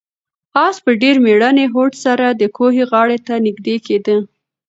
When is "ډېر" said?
1.01-1.15